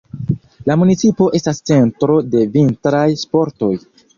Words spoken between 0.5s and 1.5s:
La municipo